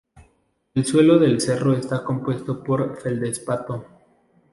El 0.73 0.83
suelo 0.83 1.19
del 1.19 1.39
cerro 1.41 1.73
está 1.73 2.03
compuesto 2.03 2.63
por 2.63 2.99
feldespato. 2.99 3.85